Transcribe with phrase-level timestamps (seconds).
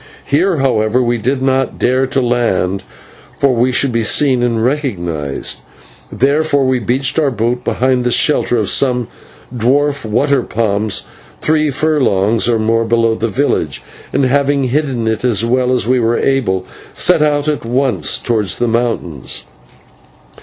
[0.25, 2.81] Here, however, we did not dare to land,
[3.37, 5.61] for we should be seen and recognised;
[6.11, 9.09] therefore we beached our boat behind the shelter of some
[9.55, 11.05] dwarf water palms
[11.39, 15.99] three furlongs or more below the village, and, having hidden it as well as we
[15.99, 19.45] were able, set out at once towards the mountains.